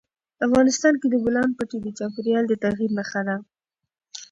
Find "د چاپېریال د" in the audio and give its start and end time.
1.83-2.53